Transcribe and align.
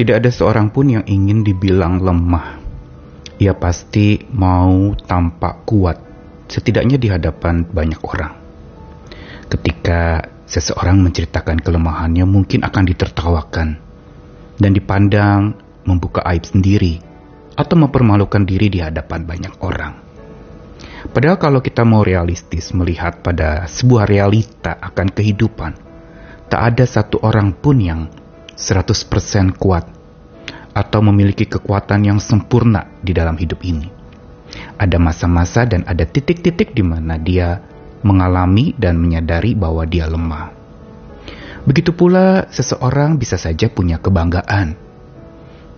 Tidak 0.00 0.16
ada 0.16 0.32
seorang 0.32 0.72
pun 0.72 0.88
yang 0.88 1.04
ingin 1.04 1.44
dibilang 1.44 2.00
lemah. 2.00 2.56
Ia 3.36 3.52
pasti 3.52 4.16
mau 4.32 4.96
tampak 4.96 5.68
kuat, 5.68 6.00
setidaknya 6.48 6.96
di 6.96 7.12
hadapan 7.12 7.68
banyak 7.68 8.00
orang. 8.00 8.32
Ketika 9.52 10.24
seseorang 10.48 11.04
menceritakan 11.04 11.60
kelemahannya, 11.60 12.24
mungkin 12.24 12.64
akan 12.64 12.84
ditertawakan 12.88 13.68
dan 14.56 14.70
dipandang 14.72 15.60
membuka 15.84 16.24
aib 16.32 16.48
sendiri 16.48 17.04
atau 17.52 17.76
mempermalukan 17.76 18.48
diri 18.48 18.72
di 18.72 18.80
hadapan 18.80 19.28
banyak 19.28 19.52
orang. 19.60 20.00
Padahal 21.12 21.36
kalau 21.36 21.60
kita 21.60 21.84
mau 21.84 22.00
realistis 22.00 22.72
melihat 22.72 23.20
pada 23.20 23.68
sebuah 23.68 24.08
realita 24.08 24.80
akan 24.80 25.12
kehidupan, 25.12 25.76
tak 26.48 26.60
ada 26.72 26.88
satu 26.88 27.20
orang 27.20 27.52
pun 27.52 27.76
yang 27.76 28.08
100% 28.60 29.56
kuat 29.56 29.88
atau 30.76 31.00
memiliki 31.00 31.48
kekuatan 31.48 32.04
yang 32.04 32.18
sempurna 32.20 32.92
di 33.00 33.16
dalam 33.16 33.34
hidup 33.40 33.64
ini. 33.64 33.88
Ada 34.76 35.00
masa-masa 35.00 35.64
dan 35.64 35.88
ada 35.88 36.04
titik-titik 36.04 36.76
di 36.76 36.84
mana 36.84 37.16
dia 37.16 37.64
mengalami 38.04 38.76
dan 38.76 39.00
menyadari 39.00 39.56
bahwa 39.56 39.88
dia 39.88 40.04
lemah. 40.04 40.52
Begitu 41.64 41.92
pula 41.92 42.48
seseorang 42.48 43.20
bisa 43.20 43.36
saja 43.36 43.68
punya 43.68 44.00
kebanggaan 44.00 44.76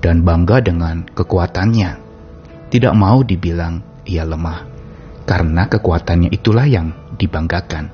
dan 0.03 0.17
bangga 0.23 0.63
dengan 0.63 1.07
kekuatannya. 1.07 2.03
Tidak 2.71 2.95
mau 2.97 3.23
dibilang 3.23 3.83
ia 4.07 4.27
lemah 4.27 4.67
karena 5.27 5.71
kekuatannya 5.71 6.31
itulah 6.35 6.67
yang 6.67 6.95
dibanggakan. 7.19 7.91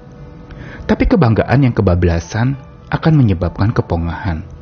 Tapi 0.89 1.05
kebanggaan 1.05 1.69
yang 1.69 1.75
kebablasan 1.77 2.57
akan 2.89 3.13
menyebabkan 3.13 3.77
kepongahan. 3.77 4.58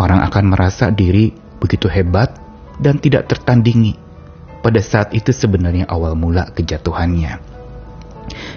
Orang 0.00 0.24
akan 0.24 0.56
merasa 0.56 0.88
diri 0.88 1.28
begitu 1.60 1.84
hebat 1.92 2.32
dan 2.80 2.96
tidak 2.96 3.28
tertandingi. 3.28 4.00
Pada 4.64 4.80
saat 4.80 5.12
itu 5.12 5.28
sebenarnya 5.28 5.84
awal 5.92 6.16
mula 6.16 6.48
kejatuhannya. 6.56 7.36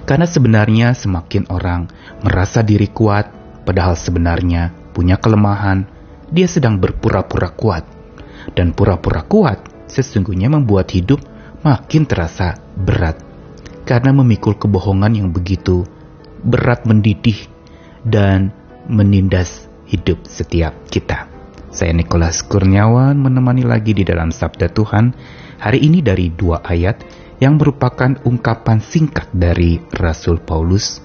Karena 0.08 0.24
sebenarnya 0.24 0.96
semakin 0.96 1.52
orang 1.52 1.92
merasa 2.24 2.64
diri 2.64 2.88
kuat, 2.88 3.28
padahal 3.68 4.00
sebenarnya 4.00 4.72
punya 4.96 5.20
kelemahan, 5.20 5.84
dia 6.32 6.48
sedang 6.48 6.80
berpura-pura 6.80 7.52
kuat. 7.52 7.84
Dan 8.56 8.72
pura-pura 8.72 9.28
kuat 9.28 9.68
sesungguhnya 9.92 10.48
membuat 10.48 10.96
hidup 10.96 11.20
makin 11.60 12.08
terasa 12.08 12.56
berat. 12.80 13.20
Karena 13.84 14.16
memikul 14.16 14.56
kebohongan 14.56 15.20
yang 15.20 15.36
begitu 15.36 15.84
berat 16.40 16.88
mendidih 16.88 17.52
dan 18.08 18.56
menindas 18.88 19.73
hidup 19.94 20.26
setiap 20.26 20.74
kita. 20.90 21.30
Saya 21.70 21.94
Nikolas 21.94 22.42
Kurniawan 22.42 23.14
menemani 23.14 23.62
lagi 23.62 23.94
di 23.94 24.02
dalam 24.02 24.34
Sabda 24.34 24.74
Tuhan 24.74 25.14
hari 25.62 25.86
ini 25.86 26.02
dari 26.02 26.34
dua 26.34 26.66
ayat 26.66 27.06
yang 27.38 27.62
merupakan 27.62 28.18
ungkapan 28.26 28.82
singkat 28.82 29.30
dari 29.30 29.78
Rasul 29.94 30.42
Paulus. 30.42 30.98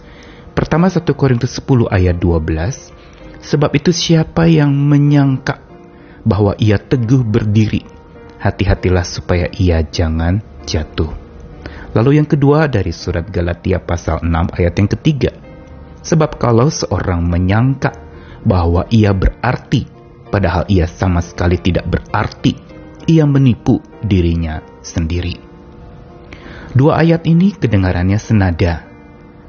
Pertama 0.56 0.88
1 0.90 1.04
Korintus 1.14 1.54
10 1.60 1.86
ayat 1.86 2.18
12, 2.18 3.44
sebab 3.44 3.70
itu 3.78 3.94
siapa 3.94 4.50
yang 4.50 4.74
menyangka 4.74 5.62
bahwa 6.26 6.58
ia 6.58 6.76
teguh 6.82 7.22
berdiri, 7.22 7.86
hati-hatilah 8.42 9.06
supaya 9.06 9.46
ia 9.54 9.80
jangan 9.86 10.42
jatuh. 10.66 11.14
Lalu 11.94 12.20
yang 12.20 12.28
kedua 12.28 12.66
dari 12.68 12.90
surat 12.90 13.30
Galatia 13.30 13.80
pasal 13.80 14.20
6 14.20 14.58
ayat 14.58 14.74
yang 14.76 14.90
ketiga, 14.90 15.32
sebab 16.02 16.36
kalau 16.36 16.68
seorang 16.68 17.22
menyangka 17.24 18.07
bahwa 18.44 18.86
ia 18.90 19.10
berarti 19.14 19.88
padahal 20.28 20.68
ia 20.68 20.84
sama 20.86 21.24
sekali 21.24 21.56
tidak 21.58 21.88
berarti. 21.88 22.54
Ia 23.08 23.24
menipu 23.24 23.80
dirinya 24.04 24.60
sendiri. 24.84 25.32
Dua 26.76 27.00
ayat 27.00 27.24
ini 27.24 27.56
kedengarannya 27.56 28.20
senada 28.20 28.84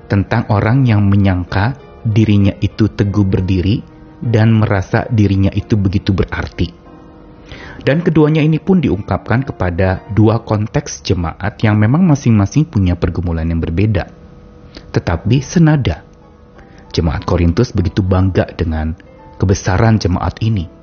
tentang 0.07 0.47
orang 0.47 0.87
yang 0.87 1.03
menyangka 1.03 1.75
dirinya 2.07 2.55
itu 2.63 2.87
teguh 2.87 3.27
berdiri 3.27 3.83
dan 4.23 4.55
merasa 4.55 5.03
dirinya 5.11 5.51
itu 5.51 5.75
begitu 5.75 6.15
berarti. 6.15 6.71
Dan 7.79 8.03
keduanya 8.03 8.43
ini 8.43 8.59
pun 8.59 8.83
diungkapkan 8.83 9.43
kepada 9.43 10.03
dua 10.11 10.43
konteks 10.43 11.03
jemaat 11.03 11.59
yang 11.63 11.79
memang 11.79 12.03
masing-masing 12.07 12.67
punya 12.67 12.95
pergumulan 12.99 13.47
yang 13.47 13.63
berbeda. 13.63 14.11
Tetapi 14.91 15.37
senada. 15.39 16.08
Jemaat 16.89 17.23
Korintus 17.25 17.71
begitu 17.71 18.01
bangga 18.01 18.49
dengan 18.53 18.97
kebesaran 19.37 20.01
jemaat 20.01 20.41
ini 20.41 20.79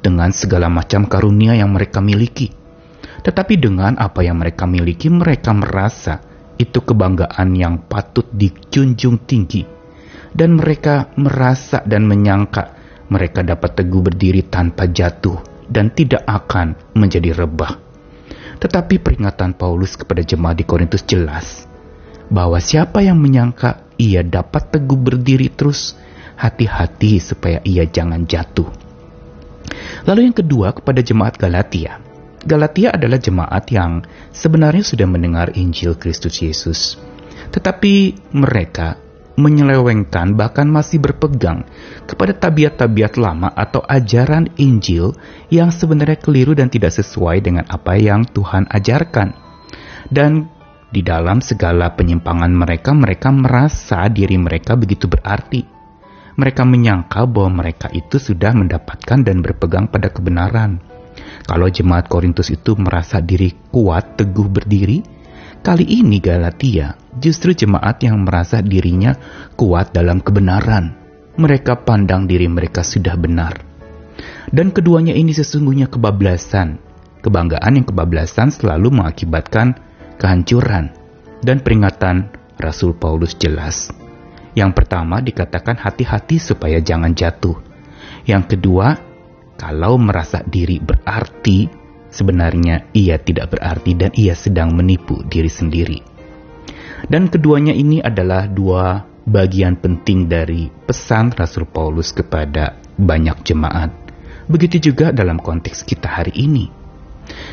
dengan 0.00 0.32
segala 0.32 0.72
macam 0.72 1.04
karunia 1.06 1.52
yang 1.54 1.70
mereka 1.76 2.00
miliki. 2.00 2.50
Tetapi 3.20 3.60
dengan 3.60 4.00
apa 4.00 4.24
yang 4.24 4.40
mereka 4.40 4.64
miliki, 4.64 5.12
mereka 5.12 5.52
merasa 5.52 6.24
itu 6.56 6.80
kebanggaan 6.80 7.52
yang 7.52 7.84
patut 7.84 8.24
dijunjung 8.32 9.28
tinggi. 9.28 9.64
Dan 10.30 10.56
mereka 10.56 11.10
merasa 11.18 11.82
dan 11.84 12.06
menyangka 12.06 12.78
mereka 13.10 13.42
dapat 13.42 13.74
teguh 13.82 14.06
berdiri 14.06 14.46
tanpa 14.46 14.86
jatuh 14.86 15.66
dan 15.66 15.90
tidak 15.90 16.22
akan 16.24 16.78
menjadi 16.94 17.34
rebah. 17.34 17.76
Tetapi 18.62 19.02
peringatan 19.02 19.58
Paulus 19.58 19.98
kepada 19.98 20.22
jemaat 20.22 20.62
di 20.62 20.64
Korintus 20.64 21.02
jelas 21.02 21.66
bahwa 22.30 22.62
siapa 22.62 23.02
yang 23.02 23.18
menyangka 23.18 23.89
ia 24.00 24.24
dapat 24.24 24.72
teguh 24.72 24.96
berdiri 24.96 25.52
terus, 25.52 25.92
hati-hati 26.40 27.20
supaya 27.20 27.60
ia 27.60 27.84
jangan 27.84 28.24
jatuh. 28.24 28.72
Lalu 30.08 30.32
yang 30.32 30.36
kedua 30.36 30.72
kepada 30.72 31.04
jemaat 31.04 31.36
Galatia. 31.36 32.00
Galatia 32.40 32.96
adalah 32.96 33.20
jemaat 33.20 33.68
yang 33.68 34.00
sebenarnya 34.32 34.80
sudah 34.80 35.04
mendengar 35.04 35.52
Injil 35.52 36.00
Kristus 36.00 36.40
Yesus. 36.40 36.96
Tetapi 37.52 38.16
mereka 38.32 38.96
menyelewengkan 39.36 40.36
bahkan 40.36 40.68
masih 40.68 41.00
berpegang 41.00 41.64
kepada 42.08 42.36
tabiat-tabiat 42.36 43.16
lama 43.20 43.52
atau 43.52 43.84
ajaran 43.84 44.52
Injil 44.60 45.16
yang 45.52 45.68
sebenarnya 45.72 46.20
keliru 46.20 46.56
dan 46.56 46.72
tidak 46.72 46.96
sesuai 46.96 47.40
dengan 47.44 47.64
apa 47.68 47.96
yang 48.00 48.24
Tuhan 48.24 48.68
ajarkan. 48.72 49.36
Dan 50.08 50.48
di 50.90 51.06
dalam 51.06 51.38
segala 51.38 51.94
penyimpangan 51.94 52.50
mereka, 52.50 52.90
mereka 52.94 53.30
merasa 53.30 54.06
diri 54.10 54.34
mereka 54.36 54.74
begitu 54.74 55.06
berarti 55.06 55.80
mereka 56.40 56.64
menyangka 56.64 57.28
bahwa 57.28 57.60
mereka 57.60 57.92
itu 57.92 58.16
sudah 58.16 58.56
mendapatkan 58.56 59.20
dan 59.20 59.44
berpegang 59.44 59.92
pada 59.92 60.08
kebenaran. 60.08 60.80
Kalau 61.44 61.68
jemaat 61.68 62.08
Korintus 62.08 62.48
itu 62.48 62.80
merasa 62.80 63.20
diri 63.20 63.52
kuat, 63.68 64.16
teguh 64.16 64.48
berdiri, 64.48 65.04
kali 65.60 65.84
ini 65.84 66.16
Galatia 66.16 66.96
justru 67.20 67.52
jemaat 67.52 68.00
yang 68.00 68.24
merasa 68.24 68.64
dirinya 68.64 69.12
kuat 69.52 69.92
dalam 69.92 70.24
kebenaran. 70.24 70.96
Mereka 71.36 71.84
pandang 71.84 72.24
diri 72.24 72.48
mereka 72.48 72.80
sudah 72.80 73.20
benar. 73.20 73.60
Dan 74.48 74.72
keduanya 74.72 75.12
ini 75.12 75.36
sesungguhnya 75.36 75.92
kebablasan. 75.92 76.80
Kebanggaan 77.20 77.76
yang 77.76 77.84
kebablasan 77.84 78.48
selalu 78.48 78.96
mengakibatkan 78.96 79.76
kehancuran. 80.20 80.92
Dan 81.40 81.64
peringatan 81.64 82.28
Rasul 82.60 82.92
Paulus 82.92 83.32
jelas 83.32 83.88
yang 84.58 84.74
pertama 84.74 85.22
dikatakan 85.22 85.78
hati-hati 85.78 86.42
supaya 86.42 86.82
jangan 86.82 87.14
jatuh. 87.14 87.54
Yang 88.26 88.56
kedua, 88.56 88.98
kalau 89.54 89.94
merasa 90.00 90.42
diri 90.42 90.82
berarti, 90.82 91.70
sebenarnya 92.10 92.90
ia 92.90 93.16
tidak 93.22 93.54
berarti 93.54 93.92
dan 93.94 94.10
ia 94.18 94.34
sedang 94.34 94.74
menipu 94.74 95.22
diri 95.22 95.48
sendiri. 95.50 95.98
Dan 97.06 97.30
keduanya 97.30 97.72
ini 97.72 98.02
adalah 98.02 98.50
dua 98.50 99.06
bagian 99.24 99.78
penting 99.78 100.26
dari 100.26 100.68
pesan 100.68 101.32
Rasul 101.32 101.70
Paulus 101.70 102.10
kepada 102.10 102.76
banyak 102.98 103.46
jemaat. 103.46 103.90
Begitu 104.50 104.90
juga 104.90 105.14
dalam 105.14 105.38
konteks 105.38 105.86
kita 105.86 106.10
hari 106.10 106.34
ini. 106.34 106.66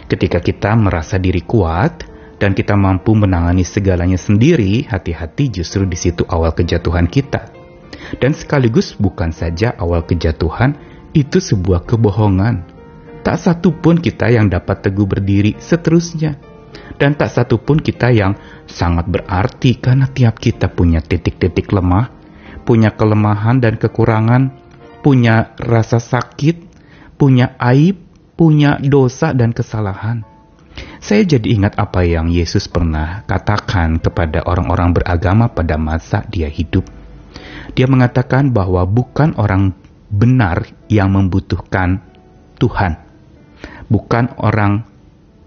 Ketika 0.09 0.41
kita 0.41 0.73
merasa 0.73 1.21
diri 1.21 1.45
kuat, 1.45 2.06
dan 2.37 2.53
kita 2.53 2.77
mampu 2.77 3.17
menangani 3.17 3.65
segalanya 3.65 4.17
sendiri, 4.17 4.85
hati-hati 4.85 5.49
justru 5.49 5.89
di 5.89 5.97
situ 5.97 6.21
awal 6.29 6.53
kejatuhan 6.53 7.09
kita. 7.09 7.49
Dan 8.21 8.37
sekaligus 8.37 8.93
bukan 8.95 9.33
saja 9.33 9.73
awal 9.75 10.05
kejatuhan, 10.05 10.77
itu 11.17 11.41
sebuah 11.41 11.83
kebohongan. 11.89 12.63
Tak 13.25 13.37
satu 13.41 13.73
pun 13.73 13.97
kita 13.97 14.29
yang 14.29 14.47
dapat 14.47 14.85
teguh 14.85 15.09
berdiri 15.09 15.57
seterusnya. 15.57 16.37
Dan 16.97 17.17
tak 17.17 17.33
satu 17.33 17.59
pun 17.59 17.81
kita 17.81 18.13
yang 18.13 18.37
sangat 18.69 19.09
berarti 19.09 19.77
karena 19.81 20.07
tiap 20.07 20.37
kita 20.37 20.71
punya 20.71 21.01
titik-titik 21.01 21.73
lemah, 21.73 22.13
punya 22.63 22.93
kelemahan 22.93 23.59
dan 23.59 23.75
kekurangan, 23.75 24.53
punya 25.01 25.57
rasa 25.57 25.99
sakit, 25.99 26.63
punya 27.19 27.57
aib, 27.59 27.97
punya 28.37 28.77
dosa 28.79 29.33
dan 29.33 29.51
kesalahan. 29.51 30.36
Saya 30.97 31.23
jadi 31.23 31.53
ingat 31.53 31.77
apa 31.77 32.01
yang 32.01 32.33
Yesus 32.33 32.65
pernah 32.65 33.21
katakan 33.29 34.01
kepada 34.01 34.44
orang-orang 34.49 34.97
beragama 34.97 35.45
pada 35.49 35.77
masa 35.77 36.25
dia 36.25 36.49
hidup. 36.49 36.85
Dia 37.77 37.85
mengatakan 37.85 38.49
bahwa 38.49 38.81
bukan 38.89 39.38
orang 39.38 39.77
benar 40.09 40.65
yang 40.89 41.13
membutuhkan 41.13 42.01
Tuhan, 42.57 42.97
bukan 43.85 44.33
orang 44.41 44.81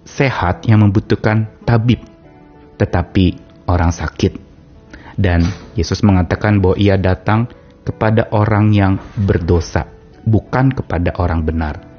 sehat 0.07 0.71
yang 0.71 0.87
membutuhkan 0.87 1.51
tabib, 1.67 1.99
tetapi 2.79 3.35
orang 3.67 3.91
sakit. 3.91 4.39
Dan 5.19 5.45
Yesus 5.75 6.07
mengatakan 6.07 6.63
bahwa 6.63 6.79
ia 6.79 6.95
datang 6.95 7.51
kepada 7.83 8.31
orang 8.31 8.71
yang 8.71 9.03
berdosa, 9.19 9.91
bukan 10.23 10.71
kepada 10.71 11.19
orang 11.19 11.43
benar. 11.43 11.90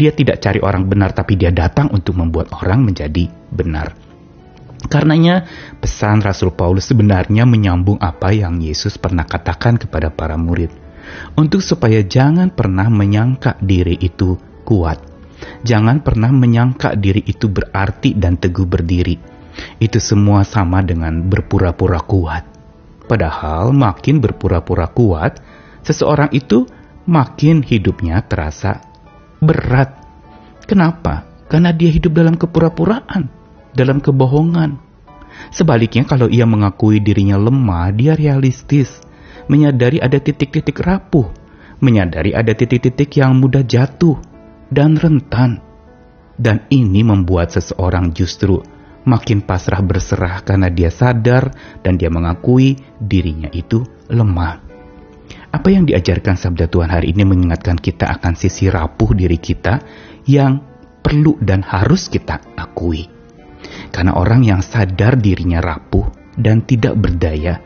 Dia 0.00 0.16
tidak 0.16 0.40
cari 0.40 0.64
orang 0.64 0.88
benar, 0.88 1.12
tapi 1.12 1.36
dia 1.36 1.52
datang 1.52 1.92
untuk 1.92 2.16
membuat 2.16 2.48
orang 2.56 2.88
menjadi 2.88 3.28
benar. 3.52 3.92
Karenanya, 4.88 5.44
pesan 5.76 6.24
Rasul 6.24 6.56
Paulus 6.56 6.88
sebenarnya 6.88 7.44
menyambung 7.44 8.00
apa 8.00 8.32
yang 8.32 8.64
Yesus 8.64 8.96
pernah 8.96 9.28
katakan 9.28 9.76
kepada 9.76 10.08
para 10.08 10.40
murid, 10.40 10.72
untuk 11.36 11.60
supaya 11.60 12.00
jangan 12.00 12.48
pernah 12.48 12.88
menyangka 12.88 13.60
diri 13.60 14.00
itu 14.00 14.40
kuat. 14.64 15.04
Jangan 15.68 16.00
pernah 16.00 16.32
menyangka 16.32 16.96
diri 16.96 17.20
itu 17.20 17.52
berarti 17.52 18.16
dan 18.16 18.40
teguh 18.40 18.64
berdiri. 18.64 19.20
Itu 19.76 20.00
semua 20.00 20.48
sama 20.48 20.80
dengan 20.80 21.28
berpura-pura 21.28 22.00
kuat. 22.00 22.48
Padahal 23.04 23.76
makin 23.76 24.24
berpura-pura 24.24 24.88
kuat, 24.88 25.44
seseorang 25.84 26.32
itu 26.32 26.64
makin 27.04 27.60
hidupnya 27.60 28.24
terasa 28.24 28.89
berat. 29.40 29.96
Kenapa? 30.68 31.26
Karena 31.50 31.74
dia 31.74 31.90
hidup 31.90 32.14
dalam 32.14 32.38
kepura-puraan, 32.38 33.26
dalam 33.74 33.98
kebohongan. 33.98 34.78
Sebaliknya 35.50 36.06
kalau 36.06 36.30
ia 36.30 36.46
mengakui 36.46 37.02
dirinya 37.02 37.40
lemah, 37.40 37.90
dia 37.90 38.14
realistis, 38.14 39.02
menyadari 39.50 39.98
ada 39.98 40.20
titik-titik 40.20 40.78
rapuh, 40.78 41.26
menyadari 41.82 42.36
ada 42.36 42.54
titik-titik 42.54 43.18
yang 43.18 43.34
mudah 43.40 43.66
jatuh 43.66 44.20
dan 44.70 44.94
rentan. 44.94 45.58
Dan 46.40 46.64
ini 46.72 47.04
membuat 47.04 47.52
seseorang 47.52 48.16
justru 48.16 48.62
makin 49.04 49.44
pasrah 49.44 49.80
berserah 49.82 50.44
karena 50.44 50.68
dia 50.72 50.88
sadar 50.92 51.52
dan 51.82 51.96
dia 51.98 52.08
mengakui 52.12 52.78
dirinya 53.00 53.48
itu 53.52 53.84
lemah. 54.08 54.69
Apa 55.50 55.66
yang 55.74 55.82
diajarkan 55.82 56.38
sabda 56.38 56.70
Tuhan 56.70 56.94
hari 56.94 57.10
ini 57.10 57.26
mengingatkan 57.26 57.74
kita 57.74 58.06
akan 58.06 58.38
sisi 58.38 58.70
rapuh 58.70 59.10
diri 59.18 59.34
kita 59.34 59.82
yang 60.30 60.62
perlu 61.02 61.34
dan 61.42 61.66
harus 61.66 62.06
kita 62.06 62.38
akui. 62.54 63.10
Karena 63.90 64.14
orang 64.14 64.46
yang 64.46 64.62
sadar 64.62 65.18
dirinya 65.18 65.58
rapuh 65.58 66.06
dan 66.38 66.62
tidak 66.62 66.94
berdaya, 66.94 67.58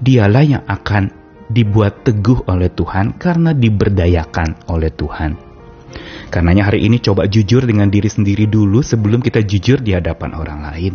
dialah 0.00 0.44
yang 0.48 0.64
akan 0.64 1.12
dibuat 1.52 2.08
teguh 2.08 2.48
oleh 2.48 2.72
Tuhan 2.72 3.20
karena 3.20 3.52
diberdayakan 3.52 4.72
oleh 4.72 4.90
Tuhan. 4.96 5.36
Karenanya 6.32 6.72
hari 6.72 6.88
ini 6.88 6.98
coba 7.04 7.28
jujur 7.28 7.62
dengan 7.68 7.92
diri 7.92 8.08
sendiri 8.08 8.48
dulu 8.48 8.80
sebelum 8.80 9.20
kita 9.20 9.44
jujur 9.44 9.84
di 9.84 9.92
hadapan 9.92 10.34
orang 10.34 10.60
lain. 10.72 10.94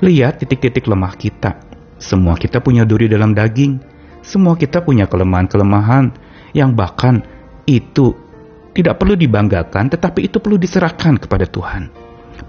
Lihat 0.00 0.40
titik-titik 0.40 0.88
lemah 0.88 1.14
kita. 1.20 1.60
Semua 1.96 2.36
kita 2.36 2.60
punya 2.60 2.84
duri 2.88 3.08
dalam 3.08 3.32
daging. 3.32 3.95
Semua 4.26 4.58
kita 4.58 4.82
punya 4.82 5.06
kelemahan-kelemahan 5.06 6.10
yang 6.50 6.74
bahkan 6.74 7.22
itu 7.62 8.10
tidak 8.74 8.98
perlu 8.98 9.14
dibanggakan 9.14 9.86
tetapi 9.86 10.26
itu 10.26 10.42
perlu 10.42 10.58
diserahkan 10.58 11.14
kepada 11.22 11.46
Tuhan. 11.46 11.94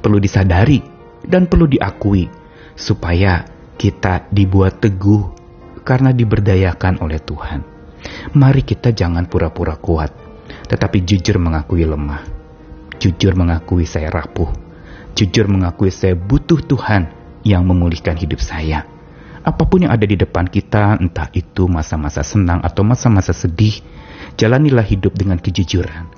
Perlu 0.02 0.18
disadari 0.18 0.82
dan 1.22 1.46
perlu 1.46 1.70
diakui 1.70 2.26
supaya 2.74 3.46
kita 3.78 4.26
dibuat 4.34 4.82
teguh 4.82 5.22
karena 5.86 6.10
diberdayakan 6.10 6.98
oleh 6.98 7.22
Tuhan. 7.22 7.62
Mari 8.34 8.66
kita 8.66 8.90
jangan 8.90 9.30
pura-pura 9.30 9.78
kuat 9.78 10.10
tetapi 10.66 11.06
jujur 11.06 11.38
mengakui 11.38 11.86
lemah. 11.86 12.26
Jujur 12.98 13.38
mengakui 13.38 13.86
saya 13.86 14.10
rapuh. 14.10 14.50
Jujur 15.14 15.46
mengakui 15.46 15.94
saya 15.94 16.18
butuh 16.18 16.58
Tuhan 16.58 17.14
yang 17.46 17.62
memulihkan 17.70 18.18
hidup 18.18 18.42
saya. 18.42 18.97
Apa 19.48 19.64
pun 19.64 19.88
yang 19.88 19.96
ada 19.96 20.04
di 20.04 20.20
depan 20.20 20.44
kita, 20.44 21.00
entah 21.00 21.32
itu 21.32 21.72
masa-masa 21.72 22.20
senang 22.20 22.60
atau 22.60 22.84
masa-masa 22.84 23.32
sedih, 23.32 23.80
jalanilah 24.36 24.84
hidup 24.84 25.16
dengan 25.16 25.40
kejujuran. 25.40 26.12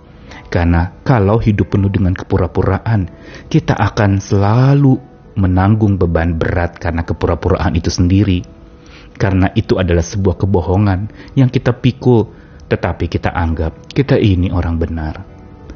Karena 0.50 0.98
kalau 1.06 1.38
hidup 1.38 1.78
penuh 1.78 1.94
dengan 1.94 2.18
kepura-puraan, 2.18 3.06
kita 3.54 3.78
akan 3.78 4.18
selalu 4.18 4.98
menanggung 5.38 6.02
beban 6.02 6.42
berat 6.42 6.81
karena 6.81 7.06
kepura-puraan 7.06 7.78
itu 7.78 7.94
sendiri. 7.94 8.42
Karena 9.14 9.54
itu 9.54 9.78
adalah 9.78 10.02
sebuah 10.02 10.42
kebohongan 10.42 11.14
yang 11.38 11.54
kita 11.54 11.78
pikul 11.78 12.34
tetapi 12.70 13.10
kita 13.10 13.34
anggap 13.34 13.90
kita 13.94 14.16
ini 14.16 14.54
orang 14.54 14.78
benar. 14.78 15.26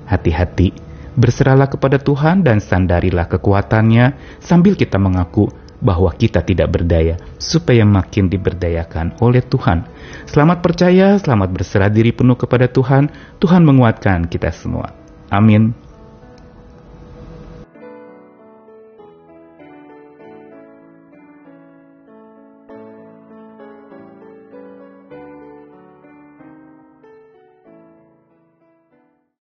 Hati-hati, 0.09 0.73
berserahlah 1.17 1.69
kepada 1.69 1.97
Tuhan 1.97 2.45
dan 2.45 2.61
sandarilah 2.61 3.25
kekuatannya 3.29 4.37
sambil 4.41 4.77
kita 4.77 5.01
mengaku 5.01 5.49
bahwa 5.83 6.09
kita 6.15 6.39
tidak 6.41 6.71
berdaya, 6.79 7.19
supaya 7.35 7.83
makin 7.83 8.31
diberdayakan 8.31 9.19
oleh 9.19 9.43
Tuhan. 9.43 9.83
Selamat 10.23 10.63
percaya, 10.63 11.19
selamat 11.19 11.49
berserah 11.51 11.91
diri 11.91 12.15
penuh 12.15 12.39
kepada 12.39 12.71
Tuhan. 12.71 13.11
Tuhan 13.43 13.67
menguatkan 13.67 14.31
kita 14.31 14.49
semua. 14.55 14.95
Amin. 15.27 15.75